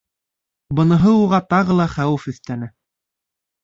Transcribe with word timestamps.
Быныһы 0.79 1.13
уға 1.27 1.43
тағы 1.53 1.79
ла 1.83 1.89
хәүеф 1.95 2.29
өҫтәне. 2.35 2.75